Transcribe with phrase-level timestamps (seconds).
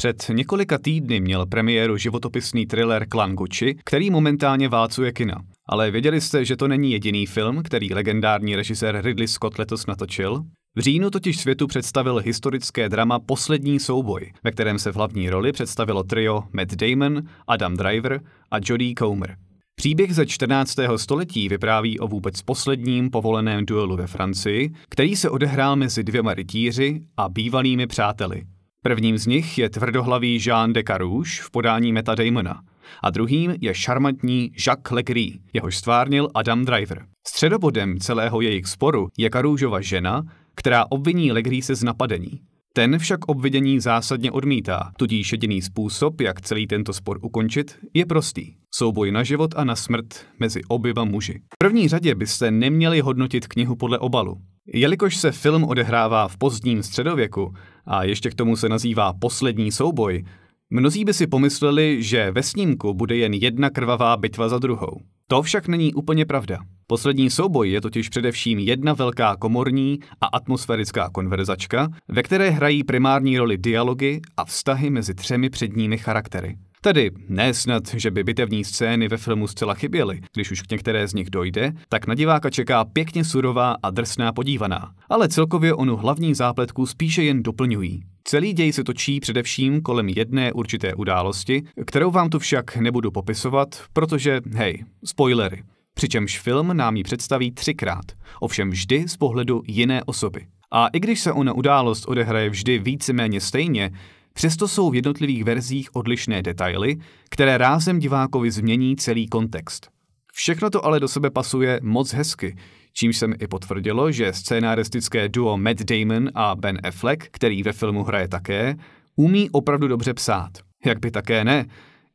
[0.00, 5.34] Před několika týdny měl premiéru životopisný thriller Klan Gucci, který momentálně válcuje kina.
[5.68, 10.42] Ale věděli jste, že to není jediný film, který legendární režisér Ridley Scott letos natočil?
[10.76, 15.52] V říjnu totiž světu představil historické drama Poslední souboj, ve kterém se v hlavní roli
[15.52, 18.20] představilo trio Matt Damon, Adam Driver
[18.50, 19.36] a Jodie Comer.
[19.74, 20.76] Příběh ze 14.
[20.96, 27.00] století vypráví o vůbec posledním povoleném duelu ve Francii, který se odehrál mezi dvěma rytíři
[27.16, 28.42] a bývalými přáteli.
[28.82, 32.62] Prvním z nich je tvrdohlavý Jean de Carouge v podání Meta Damona
[33.02, 37.06] a druhým je šarmantní Jacques Legris, jehož stvárnil Adam Driver.
[37.26, 40.22] Středobodem celého jejich sporu je Carougeova žena,
[40.54, 42.40] která obviní Legrise z napadení.
[42.72, 48.54] Ten však obvinění zásadně odmítá, tudíž jediný způsob, jak celý tento spor ukončit, je prostý.
[48.74, 51.40] Souboj na život a na smrt mezi oběma muži.
[51.54, 54.40] V první řadě byste neměli hodnotit knihu podle obalu.
[54.66, 57.54] Jelikož se film odehrává v pozdním středověku
[57.86, 60.24] a ještě k tomu se nazývá Poslední souboj,
[60.70, 65.00] mnozí by si pomysleli, že ve snímku bude jen jedna krvavá bitva za druhou.
[65.26, 66.58] To však není úplně pravda.
[66.86, 73.38] Poslední souboj je totiž především jedna velká komorní a atmosférická konverzačka, ve které hrají primární
[73.38, 76.56] roli dialogy a vztahy mezi třemi předními charaktery.
[76.82, 81.08] Tedy ne snad, že by bitevní scény ve filmu zcela chyběly, když už k některé
[81.08, 84.92] z nich dojde, tak na diváka čeká pěkně surová a drsná podívaná.
[85.08, 88.02] Ale celkově onu hlavní zápletku spíše jen doplňují.
[88.24, 93.68] Celý děj se točí především kolem jedné určité události, kterou vám tu však nebudu popisovat,
[93.92, 95.62] protože, hej, spoilery.
[95.94, 98.04] Přičemž film nám ji představí třikrát,
[98.40, 100.46] ovšem vždy z pohledu jiné osoby.
[100.72, 103.90] A i když se ona událost odehraje vždy víceméně stejně,
[104.34, 106.96] Přesto jsou v jednotlivých verzích odlišné detaily,
[107.30, 109.90] které rázem divákovi změní celý kontext.
[110.32, 112.56] Všechno to ale do sebe pasuje moc hezky,
[112.92, 117.72] čímž se mi i potvrdilo, že scénaristické duo Matt Damon a Ben Affleck, který ve
[117.72, 118.76] filmu hraje také,
[119.16, 120.50] umí opravdu dobře psát.
[120.84, 121.66] Jak by také ne,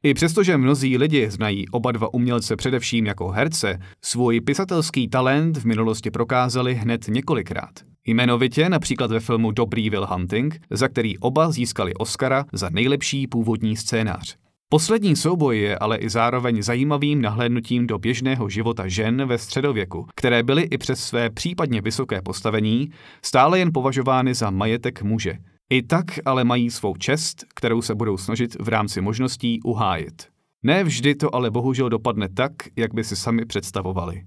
[0.05, 5.65] i přestože mnozí lidi znají oba dva umělce především jako herce, svůj pisatelský talent v
[5.65, 7.71] minulosti prokázali hned několikrát.
[8.07, 13.75] Jmenovitě například ve filmu Dobrý Will Hunting, za který oba získali Oscara za nejlepší původní
[13.75, 14.35] scénář.
[14.69, 20.43] Poslední souboj je ale i zároveň zajímavým nahlédnutím do běžného života žen ve středověku, které
[20.43, 22.89] byly i přes své případně vysoké postavení
[23.21, 25.37] stále jen považovány za majetek muže.
[25.69, 30.27] I tak ale mají svou čest, kterou se budou snažit v rámci možností uhájit.
[30.63, 34.23] Ne vždy to ale bohužel dopadne tak, jak by si sami představovali.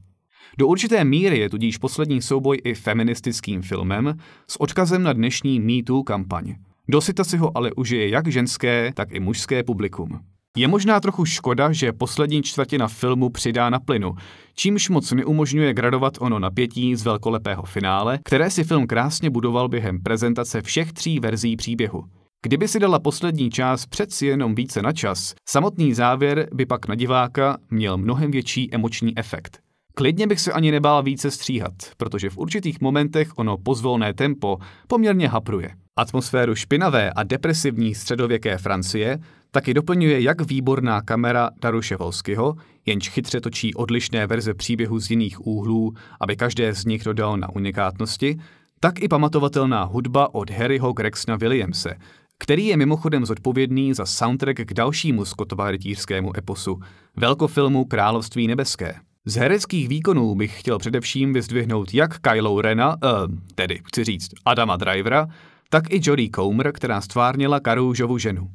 [0.59, 6.03] Do určité míry je tudíž poslední souboj i feministickým filmem s odkazem na dnešní MeToo
[6.03, 6.55] kampaň.
[6.89, 10.21] Dosyta si ho ale užije jak ženské, tak i mužské publikum.
[10.59, 14.15] Je možná trochu škoda, že poslední čtvrtina filmu přidá na plynu,
[14.55, 20.03] čímž moc neumožňuje gradovat ono napětí z velkolepého finále, které si film krásně budoval během
[20.03, 22.05] prezentace všech tří verzí příběhu.
[22.43, 26.95] Kdyby si dala poslední část přeci jenom více na čas, samotný závěr by pak na
[26.95, 29.59] diváka měl mnohem větší emoční efekt.
[29.95, 34.59] Klidně bych se ani nebál více stříhat, protože v určitých momentech ono pozvolné tempo
[34.89, 35.71] poměrně hapruje.
[35.99, 39.19] Atmosféru špinavé a depresivní středověké Francie
[39.51, 42.55] taky doplňuje jak výborná kamera Daruše Volskyho,
[42.87, 47.49] jenž chytře točí odlišné verze příběhu z jiných úhlů, aby každé z nich dodal na
[47.57, 48.39] unikátnosti,
[48.81, 51.97] tak i pamatovatelná hudba od Harryho Gregsona Williamse,
[52.39, 56.81] který je mimochodem zodpovědný za soundtrack k dalšímu Scottova rytířskému eposu,
[57.17, 58.95] velkofilmu Království nebeské.
[59.25, 64.77] Z hereckých výkonů bych chtěl především vyzdvihnout jak Kylo Rena, uh, tedy chci říct Adama
[64.77, 65.29] Drivera,
[65.71, 68.51] tak i Jodie Comer, která stvárnila Karoužovu ženu.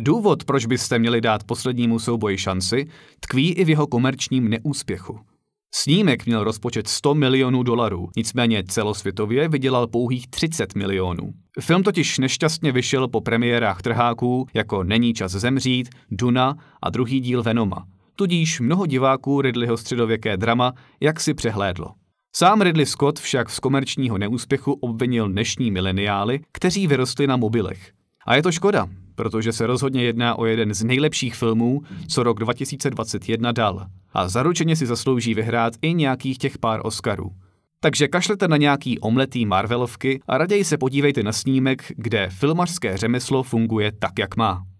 [0.00, 2.86] Důvod, proč byste měli dát poslednímu souboji šanci,
[3.20, 5.18] tkví i v jeho komerčním neúspěchu.
[5.74, 11.32] Snímek měl rozpočet 100 milionů dolarů, nicméně celosvětově vydělal pouhých 30 milionů.
[11.60, 17.42] Film totiž nešťastně vyšel po premiérách trháků jako Není čas zemřít, Duna a druhý díl
[17.42, 17.84] Venoma.
[18.16, 21.94] Tudíž mnoho diváků Ridleyho středověké drama jak si přehlédlo.
[22.36, 27.92] Sám Ridley Scott však z komerčního neúspěchu obvinil dnešní mileniály, kteří vyrostli na mobilech.
[28.26, 32.38] A je to škoda, protože se rozhodně jedná o jeden z nejlepších filmů, co rok
[32.38, 33.86] 2021 dal.
[34.12, 37.30] A zaručeně si zaslouží vyhrát i nějakých těch pár Oscarů.
[37.80, 43.42] Takže kašlete na nějaký omletý Marvelovky a raději se podívejte na snímek, kde filmařské řemeslo
[43.42, 44.66] funguje tak, jak má.